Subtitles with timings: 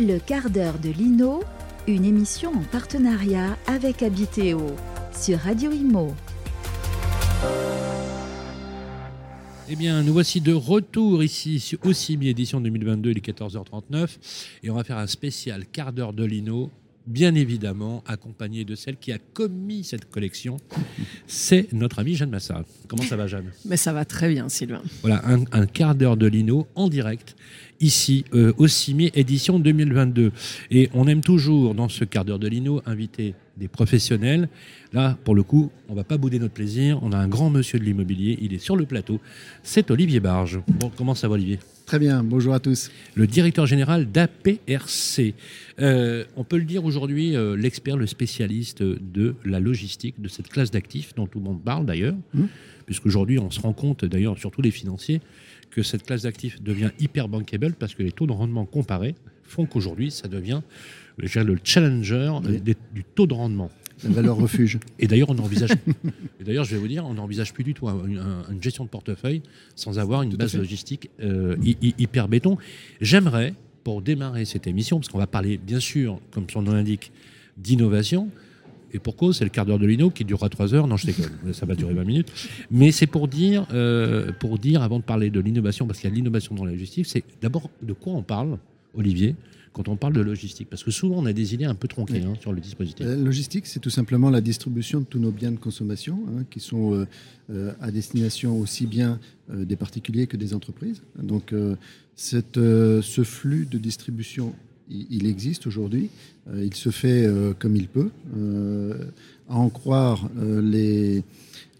[0.00, 1.44] Le quart d'heure de Lino,
[1.86, 4.60] une émission en partenariat avec Habitéo
[5.16, 6.12] sur Radio Imo.
[9.68, 14.18] Eh bien, nous voici de retour ici au CIMI édition 2022, il est 14h39,
[14.64, 16.72] et on va faire un spécial quart d'heure de Lino,
[17.06, 20.56] bien évidemment accompagné de celle qui a commis cette collection.
[21.26, 22.64] C'est notre ami Jeanne Massard.
[22.88, 23.50] Comment ça va, Jeanne?
[23.66, 24.82] Mais ça va très bien, Sylvain.
[25.02, 27.36] Voilà, un, un quart d'heure de Lino en direct
[27.80, 30.32] ici euh, au CIMI édition 2022.
[30.70, 34.48] Et on aime toujours dans ce quart d'heure de Lino inviter des professionnels.
[34.92, 36.98] Là, pour le coup, on va pas bouder notre plaisir.
[37.02, 38.38] On a un grand monsieur de l'immobilier.
[38.40, 39.20] Il est sur le plateau.
[39.62, 40.60] C'est Olivier Barge.
[40.80, 41.58] Bon, comment ça va, Olivier?
[41.86, 42.24] Très bien.
[42.24, 42.90] Bonjour à tous.
[43.14, 45.34] Le directeur général d'APRC.
[45.80, 50.48] Euh, on peut le dire aujourd'hui, euh, l'expert, le spécialiste de la logistique, de cette
[50.48, 52.44] classe d'actifs dont tout le monde parle d'ailleurs, Mmh.
[52.86, 55.20] puisqu'aujourd'hui on se rend compte, d'ailleurs, surtout les financiers,
[55.70, 59.66] que cette classe d'actifs devient hyper bankable parce que les taux de rendement comparés font
[59.66, 60.62] qu'aujourd'hui ça devient
[61.22, 62.60] dirais, le challenger Oui.
[62.60, 63.70] des- du taux de rendement.
[64.02, 64.78] La valeur refuge.
[64.98, 65.70] Et d'ailleurs, on envisage.
[66.40, 68.84] et d'ailleurs, je vais vous dire, on n'envisage plus du tout un- un- une gestion
[68.84, 69.42] de portefeuille
[69.76, 72.56] sans avoir une Tout base logistique euh, hy- hy- hyper béton.
[73.00, 77.12] J'aimerais, pour démarrer cette émission, parce qu'on va parler, bien sûr, comme son nom l'indique,
[77.56, 78.28] d'innovation.
[78.92, 80.86] Et pour cause, c'est le quart d'heure de l'INO qui durera 3 heures.
[80.86, 82.32] Non, je déconne, ça va durer 20 minutes.
[82.70, 86.12] Mais c'est pour dire, euh, pour dire, avant de parler de l'innovation, parce qu'il y
[86.12, 88.58] a l'innovation dans la logistique, c'est d'abord de quoi on parle,
[88.94, 89.36] Olivier,
[89.74, 90.68] quand on parle de logistique.
[90.70, 92.24] Parce que souvent, on a des idées un peu tronquées Oui.
[92.24, 93.04] hein, sur le dispositif.
[93.04, 96.60] La logistique, c'est tout simplement la distribution de tous nos biens de consommation, hein, qui
[96.60, 97.06] sont euh,
[97.50, 99.18] euh, à destination aussi bien
[99.50, 101.02] euh, des particuliers que des entreprises.
[101.20, 101.52] Donc,
[102.14, 104.54] cette, ce flux de distribution,
[104.88, 106.10] il, il existe aujourd'hui.
[106.54, 107.28] Il se fait
[107.58, 108.10] comme il peut.
[109.48, 110.30] À en croire
[110.62, 111.24] les,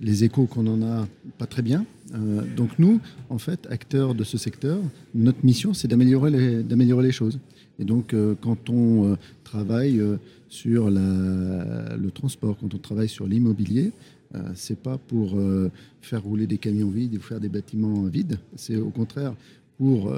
[0.00, 1.06] les échos qu'on en a
[1.38, 1.84] pas très bien.
[2.14, 3.00] Euh, donc nous,
[3.30, 4.78] en fait, acteurs de ce secteur,
[5.14, 7.38] notre mission, c'est d'améliorer les, d'améliorer les choses.
[7.78, 10.00] Et donc, euh, quand on euh, travaille
[10.48, 13.92] sur la- le transport, quand on travaille sur l'immobilier,
[14.56, 15.38] c'est pas pour
[16.02, 18.36] faire rouler des camions vides ou faire des bâtiments vides.
[18.56, 19.32] C'est au contraire
[19.78, 20.12] pour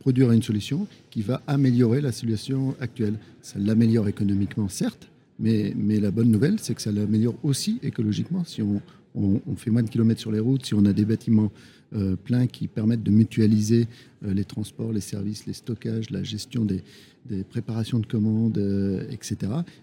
[0.00, 3.14] produire une solution qui va améliorer la situation actuelle.
[3.40, 5.08] Ça l'améliore économiquement, certes,
[5.38, 8.44] mais, mais la bonne nouvelle, c'est que ça l'améliore aussi écologiquement.
[8.44, 8.82] Si on,
[9.14, 11.50] on- on fait moins de kilomètres sur les routes, si on a des bâtiments
[11.94, 13.86] euh, pleins qui permettent de mutualiser
[14.26, 16.82] euh, les transports, les services, les stockages, la gestion des,
[17.26, 19.36] des préparations de commandes, euh, etc.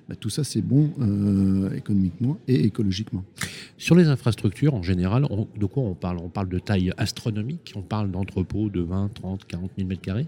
[0.10, 0.90] bah, tout ça, c'est bon
[1.76, 3.24] économiquement et écologiquement.
[3.78, 6.18] Sur les infrastructures, en général, on- de quoi on parle?
[6.22, 10.28] On parle de taille astronomique, on parle d'entrepôts de 20, 30, 40 000 mètres carrés?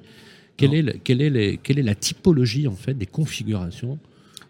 [0.56, 3.98] Quelle est, le- quelle, est les- quelle est la typologie en fait des configurations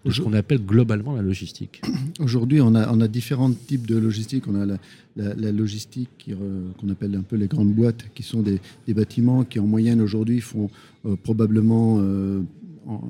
[0.05, 1.81] de ce qu'on appelle globalement la logistique
[2.19, 4.43] Aujourd'hui, on a, on a différents types de logistique.
[4.47, 4.77] On a la,
[5.15, 6.29] la- la logistique
[6.79, 10.01] qu'on appelle un peu les grandes boîtes, qui sont des, des bâtiments qui, en moyenne,
[10.01, 10.69] aujourd'hui, font
[11.05, 12.41] euh, probablement euh,
[12.85, 13.01] en-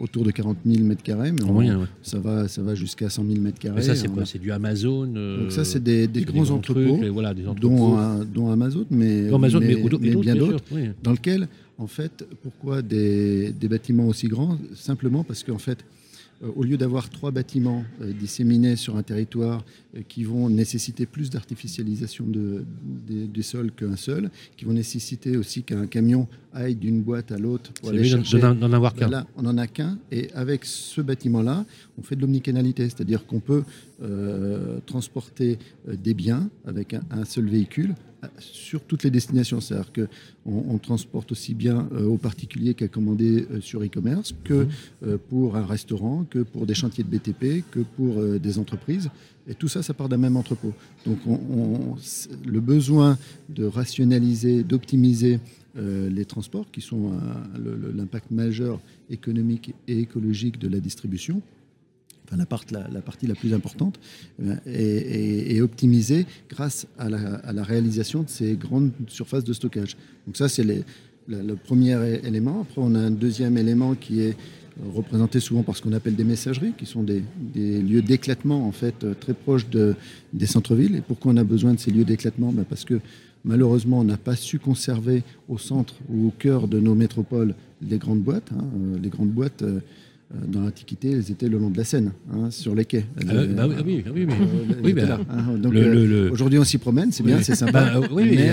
[0.00, 1.32] autour de 40 000 mètres carrés.
[1.32, 1.86] Mais En on- moyen, ouais.
[2.02, 3.82] ça va, ça va jusqu'à 100 000 mètres carrés.
[3.82, 6.78] Ça, c'est quoi a- C'est du Amazon euh, Donc ça, c'est des, des grands trucs,
[6.78, 7.68] entrepôts, et voilà, des entrepôts.
[7.68, 10.64] dont, un- dont Amazon, mais, Dont Amazon, mais, mais- ou d'autres- mais mais bien d'autres,
[10.72, 10.88] oui.
[11.02, 14.58] dans lequel, en fait, pourquoi des, des bâtiments aussi grands?
[14.74, 15.78] Simplement parce qu'en fait,
[16.42, 19.64] au lieu d'avoir trois bâtiments euh, disséminés sur un territoire
[19.96, 22.64] euh, qui vont nécessiter plus d'artificialisation de,
[23.08, 27.38] des, des sols qu'un seul, qui vont nécessiter aussi qu'un camion aille d'une boîte à
[27.38, 29.08] l'autre pour aller chercher d'en d'en avoir ben qu'un.
[29.08, 29.98] là, on n'en a qu'un.
[30.12, 31.64] Et avec ce bâtiment-là,
[31.98, 32.84] on fait de l'omnicanalité.
[32.84, 33.64] C'est-à-dire qu'on peut
[34.02, 38.07] euh, transporter euh, des biens avec un, un seul véhicule euh,
[38.38, 39.60] sur toutes les destinations.
[39.60, 44.54] C'est-à-dire qu'on on transporte aussi bien euh, aux particuliers qu'à commander euh, sur e-commerce, que
[44.64, 44.68] Mhm.
[45.04, 49.08] euh, pour un restaurant, que pour des chantiers de BTP, que pour des entreprises.
[49.48, 50.74] Et tout ça, ça part d'un même entrepôt.
[51.06, 53.16] Donc on- on- c'est- le besoin
[53.48, 55.40] de rationaliser, d'optimiser
[55.76, 57.12] les transports, qui sont
[57.94, 58.80] l'impact majeur
[59.10, 61.40] économique et écologique de la distribution,
[62.36, 63.98] la, part- la- la partie la plus importante,
[64.66, 69.96] eh est, optimisée grâce à la, réalisation de ces grandes surfaces de stockage.
[70.26, 72.62] Donc ça, c'est le premier élément.
[72.62, 74.36] Après, on a un deuxième élément qui est
[74.94, 77.22] représenté souvent par ce qu'on appelle des messageries, qui sont des,
[77.54, 79.96] lieux d'éclatement en fait euh, très proches de,
[80.32, 80.94] des centres-villes.
[80.96, 82.52] Et pourquoi on a besoin de ces lieux d'éclatement?
[82.52, 83.00] Ben, Parce que
[83.44, 87.98] malheureusement, on n'a pas su conserver au centre ou au cœur de nos métropoles les
[87.98, 88.50] grandes boîtes.
[88.52, 88.64] hein.
[88.76, 89.80] Euh, Les grandes boîtes, euh,
[90.46, 93.06] dans l'Antiquité, elles étaient le long de la Seine, hein, sur les quais.
[93.18, 95.56] Ah, bah oui, ah oui, oui, mais- Euh, oui, là, hein.
[95.56, 97.28] Donc, le- euh, Aujourd'hui, on s'y promène, c'est Oui.
[97.32, 97.98] bien, c'est sympa.
[97.98, 98.48] Bah, oui, mais,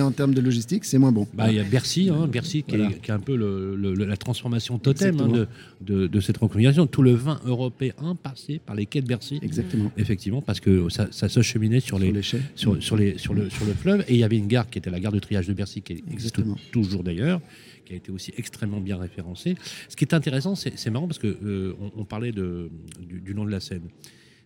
[0.00, 1.28] a- en termes de logistique, c'est moins bon.
[1.32, 2.90] Bah, il y a Bercy, hein, Bercy qui, Voilà.
[2.90, 5.46] est, qui est un peu le- le- le- la transformation totem de,
[5.82, 6.88] de, de cette reconfiguration.
[6.88, 9.92] Tout le vin européen passé par les quais de Bercy, Exactement.
[9.98, 13.34] effectivement, parce que ça, ça se cheminait sur les, Sur les sur, sur les, sur,
[13.34, 14.04] le, sur le fleuve.
[14.08, 15.92] Et il y avait une gare qui était la gare de triage de Bercy, qui
[15.92, 16.56] existe Exactement.
[16.72, 17.40] toujours d'ailleurs,
[17.90, 19.56] qui a été aussi extrêmement bien référencé.
[19.88, 22.70] Ce qui est intéressant, c'est marrant parce que on, parlait de,
[23.00, 23.88] du, nom de la Seine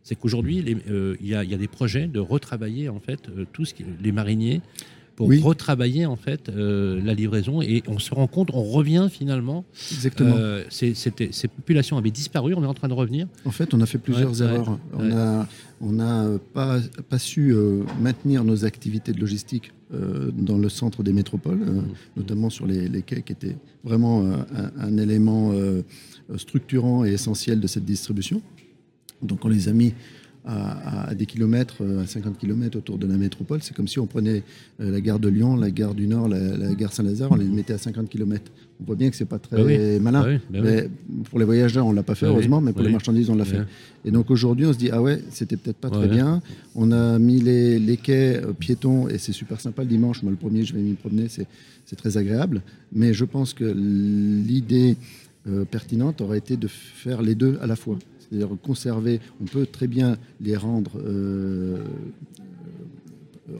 [0.02, 4.60] c'est qu'aujourd'hui, il y, a des projets de retravailler en fait tous les mariniers
[5.16, 9.64] pour retravailler en fait euh, la livraison et on se rend compte, on revient finalement.
[9.92, 10.34] Exactement.
[10.36, 10.94] Euh, ces,
[11.48, 13.26] populations avaient disparu, on est en train de revenir.
[13.44, 14.78] En fait, on a fait plusieurs erreurs.
[14.92, 15.48] on n'a
[15.80, 16.78] on a pas,
[17.08, 19.72] pas su euh, maintenir nos activités de logistique
[20.32, 21.84] dans le centre des métropoles, mmh.
[22.16, 24.28] notamment sur les, quais qui étaient vraiment
[24.76, 25.52] un élément
[26.36, 28.42] structurant et essentiel de cette distribution.
[29.22, 29.94] Donc on les a mis
[30.46, 33.60] à, des kilomètres, euh, à 50 kilomètres autour de la métropole.
[33.62, 34.42] C'est comme si on prenait
[34.80, 37.72] euh, la gare de Lyon, la gare du Nord, la, gare Saint-Lazare, on les mettait
[37.72, 38.52] à 50 kilomètres.
[38.80, 40.22] On voit bien que c'est pas très bah malin.
[40.22, 40.90] Bah bah mais
[41.30, 43.62] pour les voyageurs, on l'a pas fait heureusement, mais pour les marchandises, on l'a fait.
[44.04, 46.42] Et donc aujourd'hui, on se dit ah ouais, c'était peut-être pas très bien.
[46.74, 50.22] On a mis les, les quais euh, piétons et c'est super sympa le dimanche.
[50.22, 52.62] Moi, le premier, je vais m'y promener, c'est très agréable.
[52.92, 54.96] Mais je pense que l'idée
[55.70, 57.98] pertinente aurait été de faire les deux à la fois
[58.28, 61.78] c'est-à-dire conserver, on peut très bien les rendre euh,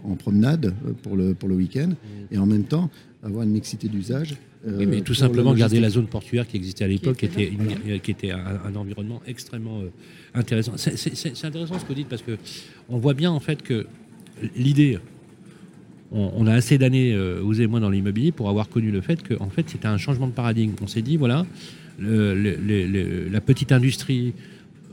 [0.05, 1.91] en promenade pour le, pour le week-end
[2.31, 2.91] et en même temps
[3.23, 4.37] avoir une mixité d'usage.
[4.67, 7.53] oui, mais euh, tout simplement garder la zone portuaire qui existait à l'époque, qui, était,
[8.03, 9.91] qui était un, environnement extrêmement euh,
[10.35, 10.73] intéressant.
[10.77, 12.39] C'est intéressant ce que vous dites parce que
[12.89, 13.87] on voit bien en fait que
[14.57, 14.99] l'idée,
[16.13, 19.35] on, a assez d'années, vous et moi, dans l'immobilier pour avoir connu le fait que
[19.41, 20.75] en fait c'était un changement de paradigme.
[20.81, 21.45] On s'est dit voilà,
[21.99, 24.35] la petite industrie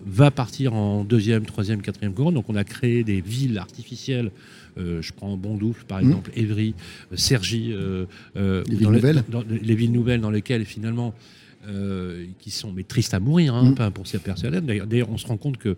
[0.06, 2.31] va partir en deuxième, troisième, quatrième courant.
[2.31, 4.31] Donc on a créé des villes artificielles.
[4.77, 6.07] Euh, je prends Bondoufle par mmh.
[6.07, 6.74] exemple, Évry,
[7.15, 8.06] Cergy, euh,
[8.36, 9.24] les, villes nouvelles.
[9.50, 11.13] les villes nouvelles dans lesquelles finalement
[12.39, 13.91] qui sont mais tristes à mourir hein, mmh.
[13.91, 14.59] pour ces personnes.
[14.59, 15.77] D'ailleurs, on se rend compte que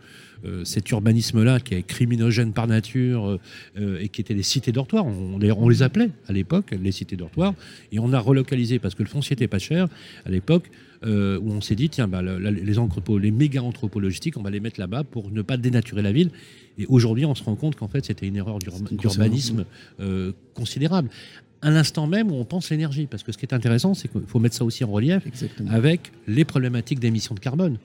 [0.63, 3.39] cet urbanisme-là, qui est criminogène par nature
[3.77, 7.53] et qui était des cités dortoirs, on, on les appelait à l'époque les cités dortoirs,
[7.91, 9.87] et on a relocalisé parce que le foncier était pas cher
[10.25, 10.69] à l'époque.
[11.05, 14.49] Euh, où on s'est dit, tiens, bah, les entrepôts, les méga entrepôts logistiques, on va
[14.49, 16.29] les mettre là-bas pour ne pas dénaturer la ville.
[16.77, 19.65] Et aujourd'hui, on se rend compte qu'en fait, c'était une erreur d'urbanisme
[19.99, 21.09] euh, considérable
[21.63, 23.07] à l'instant même où on pense l'énergie.
[23.07, 25.23] Parce que ce qui est intéressant, c'est qu'il faut mettre ça aussi en relief
[25.69, 27.77] avec les problématiques d'émissions de carbone.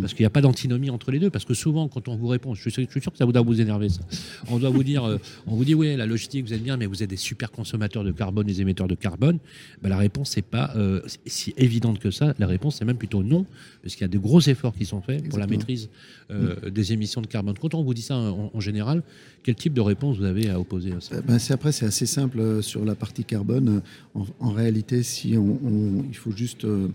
[0.00, 1.30] Parce qu'il n'y a pas d'antinomie entre les deux.
[1.30, 3.88] Parce que souvent, quand on vous répond, je suis, sûr que ça doit vous énerver,
[3.88, 4.00] ça.
[4.48, 5.16] On doit vous dire, euh,
[5.46, 8.04] on vous dit, oui, la logistique, vous êtes bien, mais vous êtes des super consommateurs
[8.04, 9.38] de carbone, des émetteurs de carbone.
[9.82, 12.34] Ben, la réponse n'est pas euh, si évidente que ça.
[12.38, 13.46] La réponse, c'est même plutôt non.
[13.82, 15.88] Parce qu'il y a de gros efforts qui sont faits pour la maîtrise
[16.30, 17.54] euh, des émissions de carbone.
[17.58, 19.02] Quand on vous dit ça en général,
[19.42, 21.20] quel type de réponse vous avez à opposer à ça?
[21.20, 23.82] Ben Après, c'est assez simple euh, sur la partie carbone.
[24.14, 26.88] En, réalité, si on, il faut juste euh,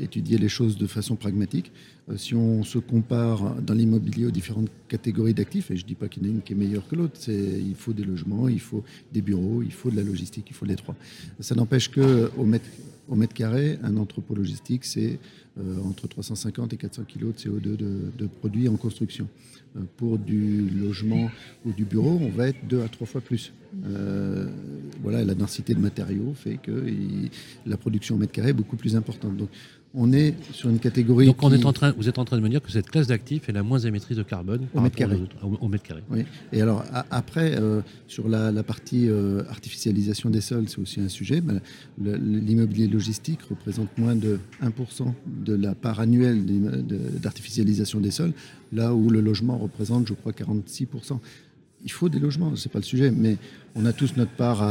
[0.00, 1.70] étudier les choses de façon pragmatique.
[2.16, 6.08] Si on se compare dans l'immobilier aux différentes catégories d'actifs, et je ne dis pas
[6.08, 8.60] qu'il y en a une qui est meilleure que l'autre, il faut des logements, il
[8.60, 10.96] faut des bureaux, il faut de la logistique, il faut les trois.
[11.40, 12.66] Ça n'empêche qu'au mètre,
[13.08, 15.18] au mètre carré, un entrepôt logistique, c'est
[15.84, 19.28] entre 350 et 400 kg de CO2 de produits en construction.
[19.76, 21.30] Euh, pour du logement
[21.64, 23.52] ou du bureau, on va être deux à trois fois plus.
[23.84, 24.48] Euh,
[25.00, 26.84] voilà, la densité de matériaux fait que
[27.66, 29.34] la production au mètre carré est beaucoup plus importante.
[29.94, 31.26] On est sur une catégorie.
[31.26, 33.08] Donc on est en train, vous êtes en train de me dire que cette classe
[33.08, 35.16] d'actifs est la moins émettrice de carbone au mètre carré.
[35.42, 36.02] au, mètre carré.
[36.10, 36.24] Oui.
[36.52, 41.42] Et alors après, euh, sur la, partie euh, artificialisation des sols, c'est aussi un sujet.
[41.98, 46.44] L'immobilier logistique représente moins de 1% de la part annuelle
[47.20, 48.32] d'artificialisation des sols,
[48.72, 51.18] là où le logement représente, je crois, 46%
[51.82, 53.38] il faut des logements, c'est pas le sujet, mais
[53.74, 54.62] on a tous notre part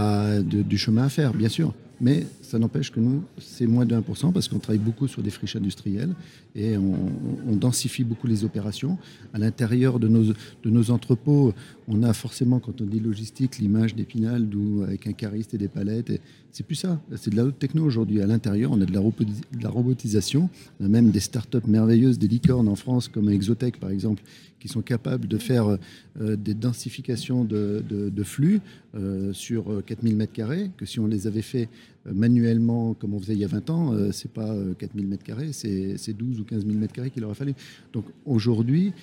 [0.44, 1.74] du chemin à faire, bien sûr.
[2.02, 5.30] Mais ça n'empêche que nous, c'est moins de 1% parce qu'on travaille beaucoup sur des
[5.30, 6.16] friches industrielles
[6.56, 8.98] et on, densifie beaucoup les opérations.
[9.34, 11.54] À l'intérieur de nos, de nos entrepôts,
[11.88, 14.48] on a forcément, quand on dit logistique, l'image d'Épinal
[14.84, 16.10] avec un cariste et des palettes.
[16.10, 17.00] Et c'est plus ça.
[17.18, 18.22] C'est de la haute techno aujourd'hui.
[18.22, 20.50] À l'intérieur, on a de la, robotisation.
[20.80, 24.24] On a même des startups merveilleuses, des licornes en France, comme Exotech par exemple,
[24.60, 25.78] qui sont capables de faire
[26.20, 28.62] euh, des densifications de, de, flux
[28.96, 33.34] euh, sur 4000 m2, que si on les avait fait euh, manuellement, comme on faisait
[33.34, 36.66] il y a 20 ans, euh, c'est pas 4000 euh, m2, c'est 12 ou 15
[36.66, 37.54] 000 m2 qu'il aurait fallu.
[37.94, 38.94] Donc aujourd'hui,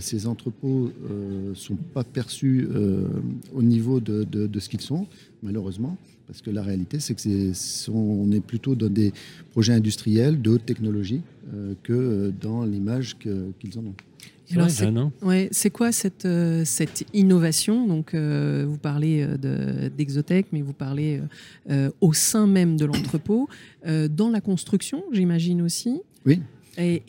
[0.00, 2.68] ces entrepôts ne sont pas perçus
[3.54, 5.06] au niveau de, ce qu'ils sont,
[5.42, 9.14] malheureusement, parce que la réalité, c'est que on est plutôt dans des
[9.52, 11.22] projets industriels de haute technologie
[11.84, 13.94] que dans l'image qu'ils en ont.
[15.50, 17.86] C'est quoi cette, euh, cette innovation?
[17.86, 21.20] Donc, euh, vous parlez euh, d'Exotech, mais vous parlez
[22.00, 23.48] au sein même de l'entrepôt,
[23.84, 26.00] dans la construction, j'imagine aussi?
[26.24, 26.40] Oui.
[26.78, 27.02] Et,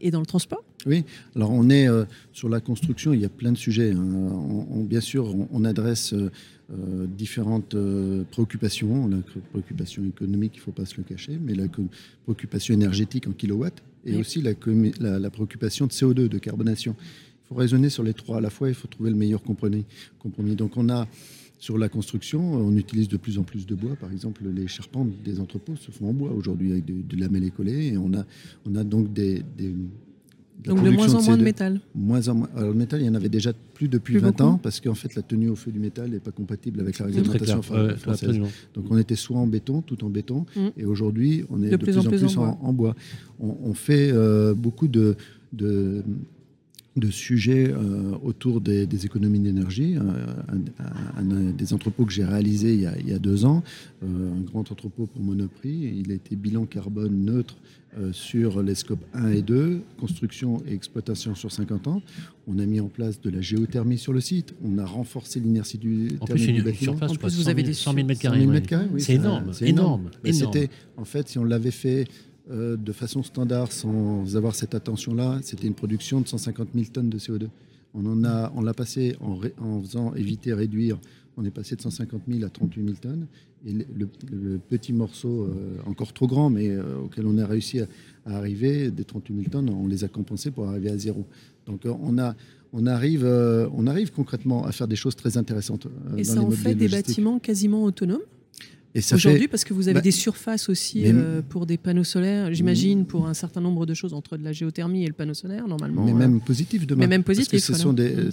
[0.00, 0.64] et, dans le transport?
[0.84, 1.04] Oui,
[1.36, 1.86] alors on est
[2.32, 3.92] sur la construction, il y a plein de sujets.
[3.92, 4.04] Hein.
[4.70, 6.14] On, bien sûr, on, adresse
[7.16, 7.76] différentes
[8.30, 9.06] préoccupations.
[9.08, 9.18] La
[9.50, 11.66] préoccupation économique, il ne faut pas se le cacher, mais la
[12.24, 14.52] préoccupation énergétique en kilowatts et aussi la,
[15.00, 16.96] la, la, préoccupation de CO2, de carbonation.
[16.98, 19.84] Il faut raisonner sur les trois à la fois, il faut trouver le meilleur compromis.
[20.18, 20.56] compromis.
[20.56, 21.06] Donc on a
[21.62, 23.94] sur la construction, on utilise de plus en plus de bois.
[23.94, 27.52] Par exemple, les charpentes des entrepôts se font en bois aujourd'hui avec de, la mêlée
[27.52, 27.92] collée.
[27.92, 28.24] Et on a,
[28.66, 29.44] on a donc des,
[30.64, 32.48] donc de moins en moins de métal moins en moins.
[32.56, 35.14] Alors le métal, il y en avait déjà plus depuis 20 ans parce qu'en fait
[35.14, 38.38] la tenue au feu du métal n'est pas compatible avec la réglementation française.
[38.74, 40.68] Donc on était soit en béton, tout en béton, mm.
[40.76, 42.94] et aujourd'hui on est de, plus, en plus, en, bois.
[43.40, 45.16] On, fait euh, beaucoup de,
[45.52, 46.04] de
[46.96, 49.96] de sujets euh, autour des, économies d'énergie.
[49.96, 53.62] Un, des entrepôts que j'ai réalisé il y, a, deux ans,
[54.02, 55.92] euh, un grand entrepôt pour Monoprix.
[55.98, 57.56] Il a été bilan carbone neutre
[58.12, 62.02] sur les scopes 1 et 2, construction et exploitation sur 50 ans.
[62.46, 64.54] On a mis en place de la géothermie sur le site.
[64.64, 66.92] On a renforcé l'inertie du, en plus, une, bâtiment.
[66.92, 68.98] Surface, en plus, vous avez des 100 000 m2.
[68.98, 69.52] c'est énorme.
[69.52, 70.10] C'est énorme.
[70.32, 72.06] C'était, en fait, si on l'avait fait
[72.50, 77.08] euh, de façon standard, sans avoir cette attention-là, c'était une production de 150 000 tonnes
[77.08, 77.48] de CO2.
[77.94, 80.98] On en a, on l'a passé en, en, faisant éviter, réduire.
[81.36, 83.26] On est passé de 150 000 à 38 000 tonnes.
[83.64, 87.86] Et le, petit morceau, euh, encore trop grand, mais euh, auquel on a réussi à,
[88.26, 91.24] arriver, des 38 000 tonnes, on les a compensés pour arriver à zéro.
[91.66, 92.34] Donc on a,
[92.72, 95.86] on arrive, on arrive concrètement à faire des choses très intéressantes.
[96.16, 98.22] Et ça en fait des bâtiments quasiment autonomes
[98.94, 103.06] Aujourd'hui, parce que vous avez bah, des surfaces aussi euh, pour des panneaux solaires, j'imagine,
[103.06, 106.04] pour un certain nombre de choses entre de la géothermie et le panneau solaire, normalement.
[106.04, 107.00] Mais même positif demain.
[107.00, 107.50] Mais même positif.
[107.50, 108.28] Parce que ce sont des,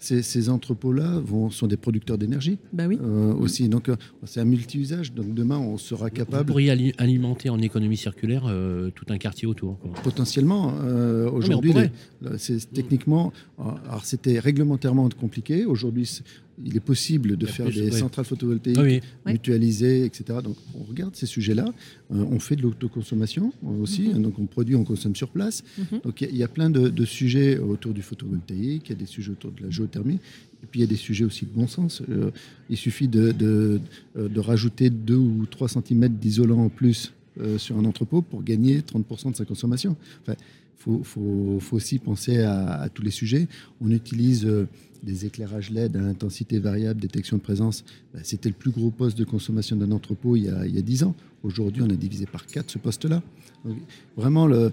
[0.00, 2.98] ces, ces, entrepôts-là sont des producteurs d'énergie bah oui.
[3.02, 3.68] Euh, aussi.
[3.68, 5.12] Donc euh, c'est un multi-usage.
[5.12, 6.46] Donc demain, on sera capable.
[6.46, 8.44] Vous pourriez alimenter en économie circulaire
[8.94, 9.78] tout un quartier autour.
[10.02, 10.74] Potentiellement.
[11.32, 11.74] Aujourd'hui,
[12.38, 13.32] c'est techniquement.
[13.58, 15.66] Alors c'était réglementairement compliqué.
[15.66, 16.08] Aujourd'hui,
[16.62, 20.38] il est possible de faire des centrales photovoltaïques mutualisées, etc.
[20.42, 21.66] Donc on regarde ces sujets-là.
[22.12, 24.22] Euh, on fait de l'autoconsommation aussi, mhm.
[24.22, 25.64] donc on produit, on consomme sur place.
[25.78, 26.00] Mhm.
[26.04, 29.32] Donc il y, a plein de, sujets autour du photovoltaïque, il y a des sujets
[29.32, 30.20] autour de la géothermie,
[30.62, 32.02] et puis il y a des sujets aussi de bon sens.
[32.08, 32.30] Euh,
[32.70, 33.80] il suffit de, de,
[34.16, 37.12] euh, de, rajouter 2 ou 3 cm d'isolant en plus
[37.56, 39.96] sur un entrepôt pour gagner 30% de sa consommation.
[40.22, 40.36] Enfin,
[40.86, 43.48] il faut, aussi penser à, tous les sujets.
[43.80, 44.46] On utilise
[45.04, 49.18] des éclairages LED à intensité variable, détection de présence, bah, c'était le plus gros poste
[49.18, 51.14] de consommation d'un entrepôt il y, a, il y a 10 ans.
[51.42, 53.22] Aujourd'hui, on a divisé par 4 ce poste-là.
[54.16, 54.72] Vraiment, le,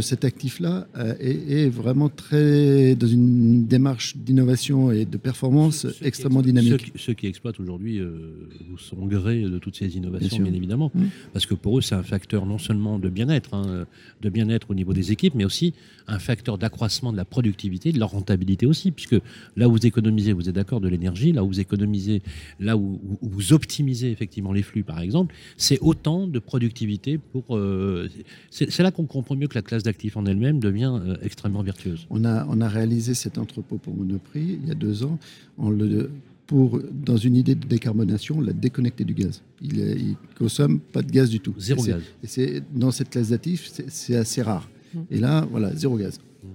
[0.00, 6.92] cet actif-là euh, est, vraiment très dans une démarche d'innovation et de performance extrêmement dynamique.
[6.96, 8.48] Ceux qui, exploitent aujourd'hui euh,
[8.78, 11.02] sont gré de toutes ces innovations, bien, évidemment, mmh.
[11.32, 13.86] parce que pour eux, c'est un facteur non seulement de bien-être, hein,
[14.22, 15.74] de bien-être au niveau des équipes, mais aussi
[16.06, 19.16] un facteur d'accroissement de la productivité, de leur rentabilité aussi, puisque
[19.60, 22.22] là où vous économisez, vous êtes d'accord, de l'énergie, là où vous économisez,
[22.58, 27.56] là où, vous optimisez effectivement les flux, par exemple, c'est autant de productivité pour.
[27.56, 28.08] Euh,
[28.50, 32.06] c'est là qu'on comprend mieux que la classe d'actifs en elle-même devient euh, extrêmement vertueuse.
[32.10, 35.18] On a, on a réalisé cet entrepôt pour Monoprix il y a deux ans
[35.58, 36.10] le,
[36.46, 39.42] pour, dans une idée de décarbonation, la déconnecter du gaz.
[39.62, 41.54] Il ne consomme pas de gaz du tout.
[41.58, 42.02] Zéro gaz.
[42.24, 44.68] Et c'est, dans cette classe d'actifs, c'est assez rare.
[44.92, 44.98] Mmh.
[45.10, 46.18] Et là, voilà, zéro gaz.
[46.18, 46.48] Mmh.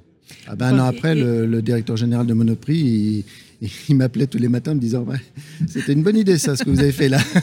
[0.48, 3.26] Ah ben, un an après, le, directeur général de Monoprix,
[3.90, 5.06] il, m'appelait tous les matins me disant
[5.68, 7.20] C'était une bonne idée, ça, ce que vous avez fait là.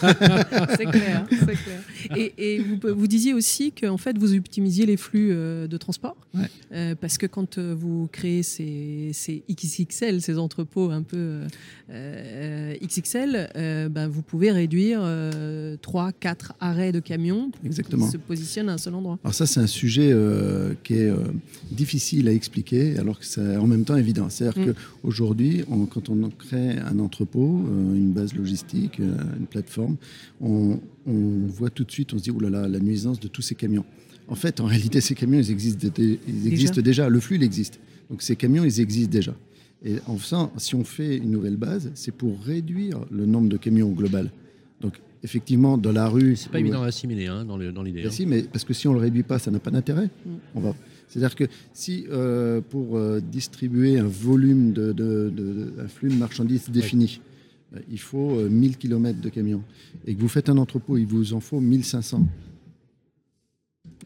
[0.77, 1.82] c'est clair, c'est clair.
[2.17, 6.17] Et, vous, vous, disiez aussi qu'en fait, vous optimisiez les flux euh, de transport.
[6.73, 11.41] Euh, parce que quand euh, vous créez ces, ces, XXL, ces entrepôts un peu
[11.91, 13.51] XXL,
[13.91, 15.03] ben, vous pouvez réduire
[15.81, 18.07] 3, 4 arrêts de camions Exactement.
[18.07, 19.19] qui se positionnent à un seul endroit.
[19.25, 20.15] Alors, ça, c'est un sujet
[20.85, 21.13] qui est
[21.71, 24.29] difficile à expliquer, alors que c'est en même temps évident.
[24.29, 24.75] C'est-à-dire mm.
[25.03, 27.63] qu'aujourd'hui, quand on crée un entrepôt,
[27.95, 29.97] une base logistique, une plateforme,
[30.41, 33.29] on, on voit tout de suite, on se dit, oh là là, la nuisance de
[33.29, 33.85] tous ces camions.
[34.29, 37.09] En fait, en réalité, ces camions, ils existent, ils existent déjà.
[37.09, 37.81] Le flux, il existe.
[38.09, 39.35] Donc ces camions, ils existent déjà.
[39.85, 43.57] Et en faisant, si on fait une nouvelle base, c'est pour réduire le nombre de
[43.57, 44.31] camions au global.
[44.81, 44.95] Donc
[45.25, 46.37] effectivement, dans la rue...
[46.37, 48.05] C'est pas évident à assimiler hein, dans l'idée.
[48.05, 48.11] Hein.
[48.11, 50.09] Si, mais parce que si on le réduit pas, ça n'a pas d'intérêt.
[50.25, 50.31] Mm.
[50.55, 50.77] On va...
[51.09, 51.45] C'est-à-dire que
[51.75, 57.21] si euh, pour euh, distribuer un volume de, un flux de marchandises défini,
[57.89, 59.63] il faut 1000 euh, km de camions,
[60.07, 62.27] et que vous faites un entrepôt, il vous en faut 1500.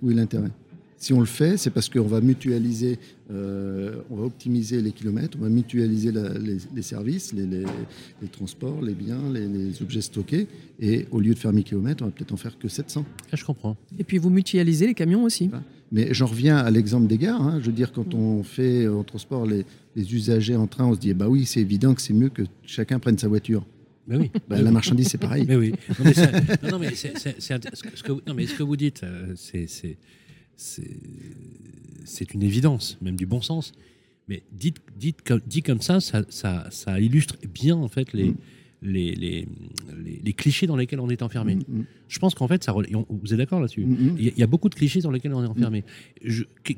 [0.03, 0.51] Où est l'intérêt?
[0.99, 2.99] Si on le fait, c'est parce qu'on va mutualiser,
[3.31, 6.11] euh, on va optimiser les kilomètres, on va mutualiser
[6.75, 7.65] les, services, les,
[8.29, 10.47] transports, les biens, les, objets stockés,
[10.81, 13.05] et au lieu de faire 1000 km, on va peut-être en faire que 700.
[13.31, 13.77] Ah, je comprends.
[13.99, 15.51] Et puis vous mutualisez les camions aussi.
[15.93, 17.43] Mais j'en reviens à l'exemple des gares.
[17.43, 17.59] Hein.
[17.61, 20.99] Je veux dire, quand on fait, on transporte les, les usagers en train, on se
[20.99, 23.65] dit, bah oui, c'est évident que c'est mieux que chacun prenne sa voiture.
[24.09, 24.31] Mais oui.
[24.49, 25.45] Bah, la marchandise, c'est pareil.
[25.47, 25.73] Mais oui.
[25.99, 26.31] Non, mais, ça-
[26.63, 28.55] non, non, mais c'est- c'est- c'est int- ce que- ce que vous- non, mais ce
[28.55, 29.67] que vous dites, euh, c'est-
[32.05, 33.73] c'est une évidence, même du bon sens.
[34.29, 38.31] Mais dites, dites comme, dit comme ça, ça, ça, ça illustre bien en fait les,
[38.31, 38.37] Mm.
[38.83, 39.49] les, les,
[40.05, 41.55] les- les clichés dans lesquels on est enfermé.
[41.57, 43.85] Mm, Je pense qu'en fait, ça, rela- on- vous êtes d'accord là-dessus?
[43.85, 44.17] Mm, mm.
[44.19, 45.85] il y, a- il y a beaucoup de clichés dans lesquels on est enfermé.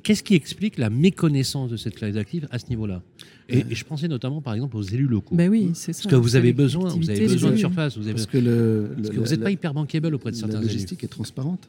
[0.02, 3.02] Qu'est-ce qui explique la méconnaissance de cette classe active à ce niveau-là?
[3.48, 5.34] Et, et je pensais notamment, par exemple, aux élus locaux.
[5.34, 6.02] Ben oui, c'est ça.
[6.02, 7.96] Parce que vous avez besoin, vous avez besoin de surface.
[7.96, 10.14] Vous avez, Parce que, le, parce le- que vous la- n'êtes pas la- hyper bankable
[10.14, 10.68] auprès de certains la élus.
[10.72, 11.68] logistique est transparente.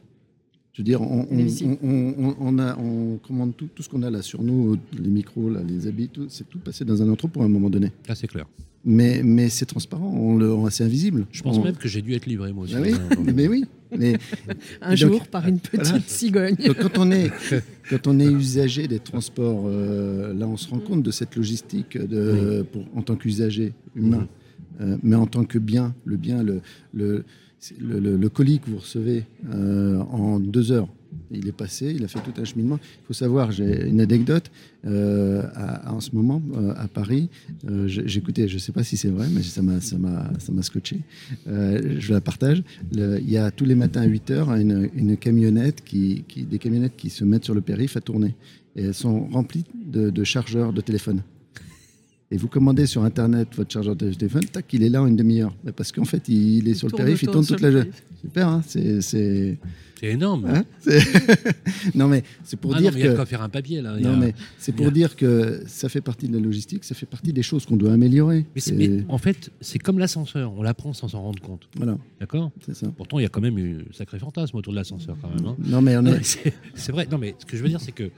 [0.72, 1.76] Je veux dire, on, on, Elle est visible.
[1.82, 5.08] on- on- on a, on commande tout, tout ce qu'on a là sur nous, les
[5.08, 7.90] micros, là, les habits, tout, c'est tout passé dans un entrepôt à un moment donné.
[8.08, 8.46] Là, c'est clair.
[8.84, 11.26] Mais, mais c'est transparent, on le, on- c'est invisible.
[11.32, 12.74] Je pense On- même que j'ai dû être livré, moi aussi.
[12.76, 12.92] Ah oui,
[13.34, 13.64] mais oui.
[13.98, 14.16] Mais,
[14.80, 16.00] Un Donc, jour, par une petite voilà.
[16.06, 16.54] cigogne.
[16.54, 17.30] donc quand on est,
[17.90, 21.98] quand on est usager des transports, euh, là, on se rend compte de cette logistique
[21.98, 24.28] de, pour, en tant qu'usager humain,
[24.80, 26.62] Euh, mais en tant que bien, le bien, le,
[26.94, 27.24] le,
[27.78, 30.88] le, colis que vous recevez euh, en deux heures.
[31.32, 32.78] Il est passé, il a fait tout un cheminement.
[32.82, 34.50] Il faut savoir, j'ai une anecdote.
[34.86, 35.42] euh,
[35.86, 37.28] en ce moment, euh, à Paris,
[37.68, 41.00] euh, j'écoutais, je ne sais pas si c'est vrai, mais ça m'a, scotché.
[41.46, 42.62] Je la partage.
[42.92, 47.24] Il y a tous les matins à 8 heures une, camionnette des camionnettes qui se
[47.24, 48.34] mettent sur le périph' à tourner.
[48.76, 51.22] Et elles sont remplies de, de chargeurs de téléphone.
[52.32, 55.16] Et vous commandez sur Internet votre chargeur de téléphone, tac, il est là en une
[55.16, 55.52] demi-heure.
[55.64, 58.04] Mais Parce qu'en fait, il est sur le périph', il tourne toute la périph'.
[58.20, 59.58] Super, hein c'est, c'est...
[59.98, 60.46] C'est énorme.
[60.46, 61.02] hein C'est-
[61.94, 63.16] non, mais c'est pour Ah non, dire mais il y a de que...
[63.16, 63.94] quoi faire un papier, là.
[63.94, 66.94] A- Non, mais c'est pour a- dire que ça fait partie de la logistique, ça
[66.94, 68.46] fait partie des choses qu'on doit améliorer.
[68.54, 70.52] Mais, c'est- C'est- mais en fait, c'est comme l'ascenseur.
[70.56, 71.68] On l'apprend sans s'en rendre compte.
[71.76, 72.86] Voilà, D'accord c'est ça.
[72.96, 75.44] Pourtant, il y a quand même eu un sacré fantasme autour de l'ascenseur, quand même.
[75.46, 75.56] hein.
[75.66, 76.18] Non, mais on Non, est...
[76.18, 77.06] mais C'est c'est vrai.
[77.10, 78.10] Non, mais ce que je veux dire, c'est que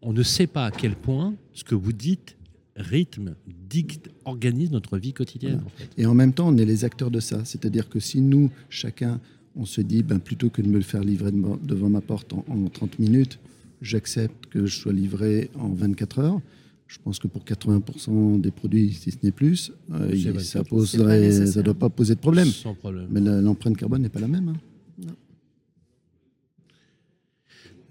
[0.00, 2.36] on ne sait pas à quel point ce que vous dites
[2.78, 3.34] rythme,
[3.68, 5.60] dicte, organise notre vie quotidienne.
[5.66, 5.88] en fait.
[5.98, 7.44] Et en même temps, on est les acteurs de ça.
[7.44, 9.20] C'est-à-dire que si nous, chacun,
[9.56, 12.32] on se dit, ben, plutôt que de me le faire livrer devant, devant ma porte
[12.32, 13.38] en, en 30 minutes,
[13.82, 16.40] j'accepte que je sois livré en 24 heures.
[16.86, 20.86] Je pense que pour 80% des produits, si ce n'est plus, euh, C'est il- 24.
[21.32, 22.48] ça ça doit pas poser de problème.
[22.48, 23.08] Sans problème.
[23.10, 24.48] Mais l'empreinte carbone n'est pas la même.
[24.48, 24.56] hein.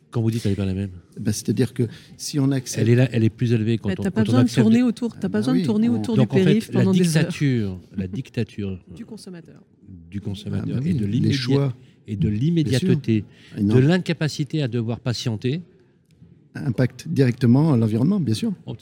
[0.09, 0.89] Quand vous dites elle n'est pas la même,
[1.19, 1.83] Ben, C'est-à-dire que
[2.15, 2.81] si on accepte...
[2.81, 4.63] elle est là, elle est plus élevée quand Bah, on, T'as pas besoin de accepte-
[4.63, 5.11] tourner autour.
[5.13, 6.91] T'as Ah pas bah besoin de tourner on- autour Donc du en périph' la pendant
[6.93, 7.23] des heures.
[7.25, 9.61] dictature, la dictature Du consommateur.
[10.09, 11.75] du Ah, consommateur ben oui, et de les l'immédiat- choix
[12.07, 13.25] et de l'immédiateté,
[13.57, 15.61] de l'incapacité à devoir patienter,
[16.55, 18.53] impactent directement l'environnement, bien sûr.
[18.65, 18.75] on-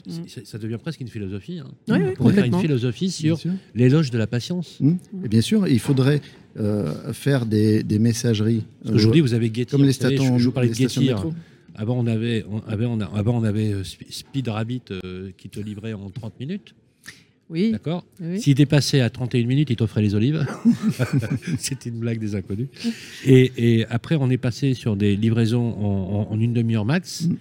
[0.43, 1.59] ça, devient presque une philosophie.
[1.59, 1.67] Hein.
[1.89, 3.37] Oui, oui, on pourrait faire une philosophie sur
[3.73, 4.77] l'éloge de la patience.
[4.79, 4.97] Hum.
[5.23, 6.21] Et bien sûr, il faudrait
[6.57, 8.63] euh, faire des, des messageries.
[8.85, 11.01] Je vous euh, avez Getty, comme les savez, je, je vous parlais les de stations
[11.01, 11.13] Getty.
[11.13, 11.29] métro.
[11.29, 11.35] hein.
[11.77, 15.31] Avant, on avait, on avait, on a- avant, on avait euh, Sp- Speed Rabbit euh,
[15.37, 16.73] qui te livrait en 30 minutes.
[17.49, 17.71] Oui.
[17.73, 18.41] D'accord oui.
[18.41, 20.47] S'il dépassait à 31 minutes, il t'offrait les olives.
[21.59, 22.67] C'était une blague des inconnus.
[23.25, 27.23] Et, et après, on est passé sur des livraisons en, en- en une demi-heure max.
[27.25, 27.35] Mm.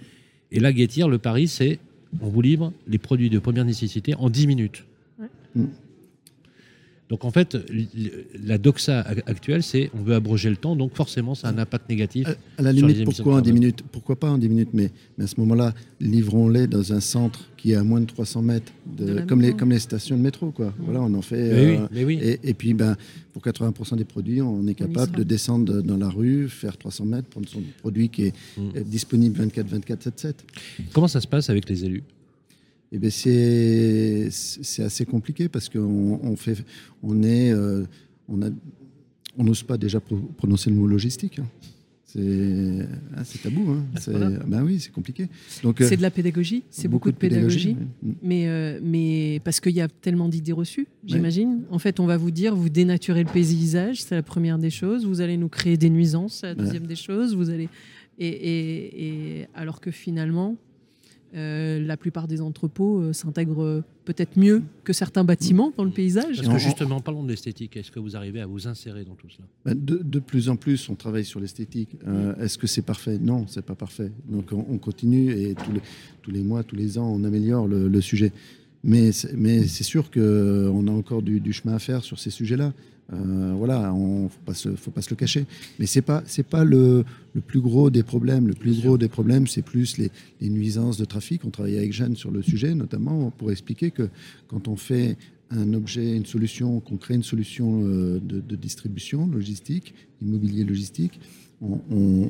[0.51, 1.79] Et là, Getir, le pari, c'est
[2.21, 4.83] on vous livre les produits de première nécessité en 10 minutes.
[5.19, 5.27] Ouais.
[5.55, 5.65] Mm.
[7.07, 7.55] Donc en fait,
[8.43, 11.87] la doxa actuelle, c'est on veut abroger le temps, donc forcément, ça a un impact
[11.87, 12.27] négatif.
[12.27, 13.59] À, à la sur les limite, pourquoi en de 10 carbone.
[13.59, 13.83] minutes?
[13.91, 14.69] Pourquoi pas en 10 minutes?
[14.73, 18.41] Mais, mais à ce moment-là, livrons-les dans un centre qui est à moins de 300
[18.41, 19.59] mètres, de- De la comme, les, métro.
[19.59, 20.49] comme les stations de métro.
[20.49, 20.73] Quoi.
[20.79, 21.51] Voilà, on en fait.
[21.53, 22.19] Mais oui, euh, mais oui.
[22.23, 22.95] et, et puis, ben,
[23.33, 27.27] pour 80% des produits, on est capable de descendre dans la rue, faire 300 mètres,
[27.29, 28.81] prendre son produit qui est Mm.
[28.83, 30.45] disponible 24, 24, 7, 7.
[30.93, 32.03] Comment ça se passe avec les élus?
[32.91, 36.63] Eh bien, c'est c'est assez compliqué parce qu'on on fait,
[37.03, 37.83] on est, euh,
[38.29, 38.49] on a,
[39.37, 41.39] on n'ose pas déjà pro- prononcer le mot logistique.
[41.39, 41.47] hein.
[42.05, 43.71] C'est ah, c'est tabou.
[43.71, 43.83] Hein.
[43.99, 44.13] C'est
[44.47, 45.27] ben oui, c'est compliqué.
[45.63, 46.63] Donc euh, C'est de la pédagogie.
[46.69, 47.75] C'est beaucoup, de pédagogie.
[48.03, 48.13] oui.
[48.21, 51.63] Mais, euh, mais parce qu'il y a tellement d'idées reçues, j'imagine.
[51.71, 55.05] En fait, on va vous dire, vous dénaturez le paysage, c'est la première des choses.
[55.05, 57.35] Vous allez nous créer des nuisances, c'est la deuxième des choses.
[57.35, 57.67] Vous allez
[58.17, 60.55] et, et- et alors que finalement,
[61.35, 65.91] euh, la plupart des entrepôts euh, s'intègrent euh, peut-être mieux que certains bâtiments dans le
[65.91, 66.37] paysage.
[66.37, 67.75] Parce que justement, parlons de l'esthétique.
[67.77, 69.47] Est-ce que vous arrivez à vous insérer dans tout cela?
[69.65, 71.97] Ben, de, de plus en plus, on travaille sur l'esthétique.
[72.07, 73.17] Euh, Est-ce que c'est parfait?
[73.19, 74.11] Non, c'est pas parfait.
[74.29, 75.81] Donc on, on continue et tous les,
[76.21, 78.31] tous les mois, tous les ans, on améliore le, le sujet.
[78.83, 82.29] Mais c'est mais c'est sûr qu'on a encore du, du chemin à faire sur ces
[82.29, 82.71] sujets-là.
[83.13, 85.45] Euh, voilà, on faut pas se, faut pas se le cacher.
[85.79, 88.47] Mais c'est pas c'est pas le, le plus gros des problèmes.
[88.47, 90.09] Le plus gros des problèmes, c'est plus les,
[90.41, 91.45] les nuisances de trafic.
[91.45, 94.09] On travaille avec Jeanne sur le sujet, notamment pour expliquer que
[94.47, 95.17] quand on fait
[95.51, 101.19] un objet, une solution, qu'on crée une solution euh, de, de distribution logistique, immobilier logistique,
[101.61, 102.29] on, on-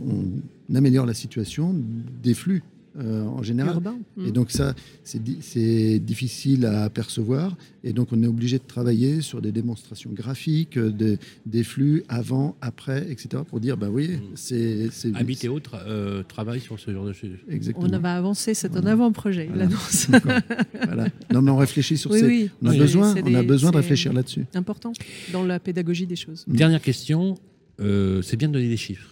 [0.70, 1.74] on- améliore la situation
[2.22, 2.62] des flux
[2.98, 3.82] euh, en général.
[4.26, 7.58] Et donc ça, c'est difficile à apercevoir.
[7.84, 12.56] Et donc on est obligé de travailler sur des démonstrations graphiques de, des flux avant,
[12.62, 13.44] après, etc.
[13.48, 14.90] pour dire, bah oui, c'est...
[15.14, 17.32] Habit et autres euh, travaillent sur ce genre de choses.
[17.50, 17.88] Exactement.
[17.92, 20.08] On va avancer, c'est un avant-projet, il annonce.
[20.86, 21.08] voilà.
[21.32, 22.50] Non mais on réfléchit sur ces...
[22.62, 24.46] On a besoin, on a besoin de réfléchir là-dessus.
[24.54, 24.94] Important
[25.32, 26.46] dans la pédagogie des choses.
[26.48, 27.36] Dernière question,
[27.80, 29.10] euh, c'est bien de donner des chiffres.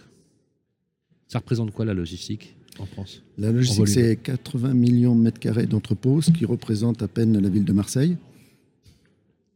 [1.28, 2.56] Ça représente quoi la logistique?
[2.80, 3.22] En France.
[3.38, 7.48] La logistique, c'est 80 millions de mètres carrés d'entrepôts, ce qui représente à peine la
[7.48, 8.16] ville de Marseille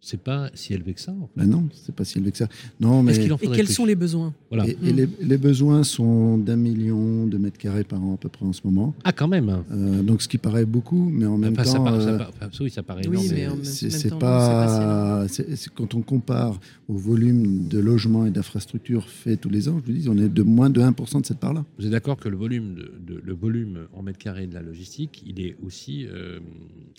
[0.08, 1.12] c'est pas si élevé que ça.
[1.12, 1.40] En fait.
[1.40, 2.48] Ben non, c'est pas si élevé que ça.
[2.80, 3.14] Non, mais...
[3.16, 4.66] Et quels sont les besoins voilà.
[4.66, 8.54] Et, les, besoins sont d'un million de mètres carrés par an à peu près en
[8.54, 8.94] ce moment.
[9.04, 9.62] Ah, quand même.
[9.70, 12.18] Euh, donc, ce qui paraît beaucoup, mais en même temps, ça, paraît, euh,
[12.60, 13.64] oui, ça paraît énorme.
[13.64, 15.26] c'est pas,
[15.74, 19.98] quand on compare au volume de logements et d'infrastructures fait tous les ans, je vous
[19.98, 21.64] dis, on est de moins de 1% de cette part-là.
[21.78, 25.22] Vous êtes d'accord que le volume, de, le volume en mètres carrés de la logistique,
[25.26, 26.40] il est aussi euh,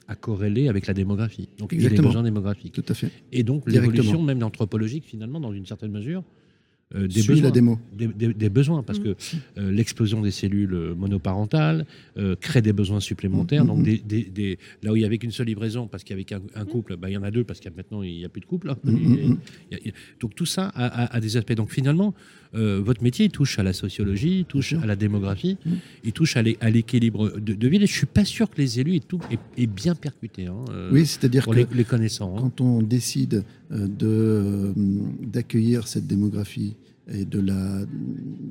[0.08, 1.50] à corréler avec la démographie.
[1.58, 2.74] Donc, il y a des besoins démographiques.
[2.74, 2.98] Tout à fait.
[3.31, 6.23] Et donc l'évolution même anthropologique finalement dans une certaine mesure
[6.95, 7.80] euh, des, besoins, la démo.
[7.93, 9.04] Des, besoins, parce mm.
[9.04, 9.15] que
[9.60, 11.86] euh, l'explosion des cellules monoparentales
[12.17, 13.63] euh, crée des besoins supplémentaires.
[13.63, 16.19] Mm, donc, mm, des, là où il n'y avait qu'une seule livraison, parce qu'il y
[16.19, 18.30] avait qu'un couple, bah, il y en a deux, parce qu'il maintenant, il n'y a
[18.30, 18.71] plus de couple.
[18.71, 18.78] Hein.
[20.19, 21.54] donc, tout ça a, des aspects.
[21.54, 22.15] Donc, finalement,
[22.54, 25.58] votre métier touche à la sociologie, touche à la démographie,
[26.04, 27.84] il touche à l'équilibre de, de, ville.
[27.84, 28.99] Et je ne suis pas sûr que les élus
[29.58, 30.47] aient, bien percuté.
[30.47, 32.36] Hein, oui, c'est-à-dire que les, les connaissants.
[32.36, 32.41] Hein.
[32.41, 33.43] Quand on décide
[35.21, 36.75] d'accueillir cette démographie,
[37.13, 37.82] et de la.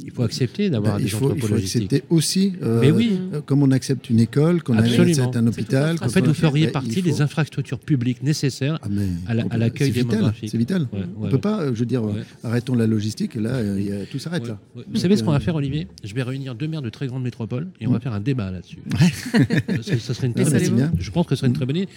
[0.04, 3.20] Il faut accepter d'avoir bah, des il Il faut accepter aussi, euh, Mais oui.
[3.32, 5.96] Euh, comme on accepte une école, qu'on accepte un hôpital.
[6.00, 10.50] En fait, vous feriez bah, partie des infrastructures publiques nécessaires ah, à l'accueil démographique.
[10.50, 10.86] C'est vital.
[11.18, 12.02] on ne peut pas, je veux dire,
[12.42, 13.60] arrêtons la logistique et là,
[14.10, 14.44] tout s'arrête.
[14.74, 15.88] Vous savez ce qu'on va euh, faire, Olivier?
[16.04, 18.00] Je vais réunir deux maires de très grandes métropoles et on va mm.
[18.00, 18.78] faire un débat là-dessus.
[19.82, 20.86] ça, serait une très bonne idée.
[20.98, 21.88] Je pense que ce serait une très bonne idée.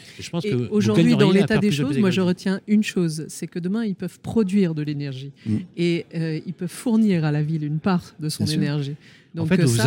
[0.71, 4.19] Aujourd'hui, dans l'état des choses, moi, je retiens une chose c'est que demain, ils peuvent
[4.19, 5.31] produire de l'énergie.
[5.45, 5.55] Mm.
[5.77, 6.05] Et
[6.51, 8.95] il peut fournir à la ville une part de son énergie.
[9.33, 9.77] Donc en fait, vous, vous,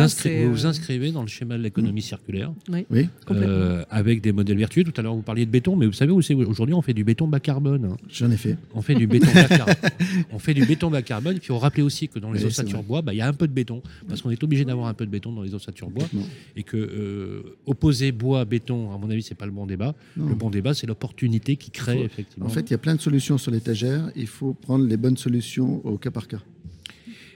[0.53, 4.83] vous, euh, inscrivez dans le schéma de l'économie circulaire, oui, euh, avec des modèles vertueux.
[4.83, 6.95] Tout à l'heure, vous parliez de béton, mais vous savez où c'est Aujourd'hui, on fait
[6.95, 7.91] du béton bas carbone.
[7.91, 7.97] Hein.
[8.09, 8.57] J'en ai fait.
[8.73, 9.75] On fait du béton bas carbone.
[10.31, 11.35] on fait du béton bas carbone.
[11.35, 13.47] Il faut rappeler aussi que dans les ossatures bois, bah, il y a un peu
[13.47, 16.07] de béton, parce qu'on est obligé d'avoir un peu de béton dans les ossatures bois,
[16.55, 19.93] et que euh, opposer bois béton, à mon avis, c'est pas le bon débat.
[20.17, 22.47] Le bon débat, c'est l'opportunité qui crée effectivement.
[22.47, 24.09] En fait, il y a plein de solutions sur l'étagère.
[24.15, 26.39] Il faut prendre les bonnes solutions au cas par cas.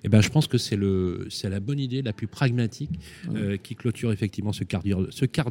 [0.03, 2.91] Eh ben, je pense que c'est la bonne idée, la plus pragmatique,
[3.35, 4.83] euh, qui clôture effectivement ce quart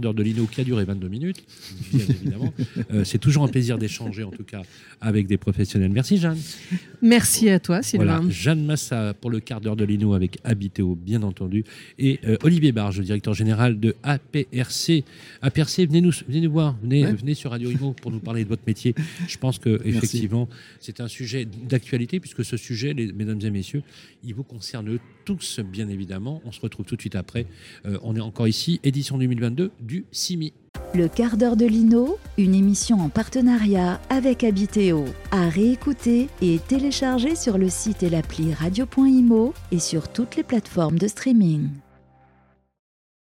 [0.00, 1.44] d'heure de Lino qui a duré 22 minutes,
[1.92, 2.52] bien évidemment.
[2.92, 4.62] Euh, c'est toujours un plaisir d'échanger, en tout cas,
[5.00, 5.90] avec des professionnels.
[5.90, 6.38] Merci, Jeanne.
[7.02, 8.28] Merci à toi, Sylvain.
[8.28, 11.64] Jeanne Massa pour le quart d'heure de Lino avec Habitéo, bien entendu,
[11.98, 15.04] et euh, Olivier Barge, directeur général de APRC.
[15.42, 18.48] APRC, venez nous, venez nous voir, venez, venez sur Radio Imo pour nous parler de
[18.48, 18.94] votre métier.
[19.26, 20.48] Je pense que effectivement,
[20.80, 23.82] c'est un sujet d'actualité, puisque ce sujet, les, mesdames et messieurs,
[24.24, 26.40] il vous concerne tous, bien évidemment.
[26.44, 27.46] On se retrouve tout de suite après.
[27.86, 30.54] Euh, on est encore ici, édition 2022 du CIMI.
[30.94, 37.34] Le quart d'heure de Lino, une émission en partenariat avec Habitéo, à réécouter et télécharger
[37.34, 41.68] sur le site et l'appli radio.imo et sur toutes les plateformes de streaming.